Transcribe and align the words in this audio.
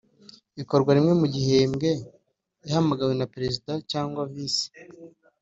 ikorwa 0.61 0.89
rimwe 0.97 1.13
mu 1.21 1.27
gihembwe 1.33 1.89
ihamagawe 2.67 3.13
na 3.19 3.25
perezida 3.33 3.71
cyangwa 3.91 4.21
visi 4.33 4.67